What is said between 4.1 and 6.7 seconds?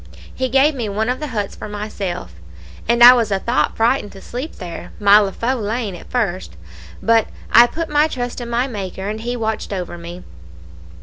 to sleep there my leafu' lane at first,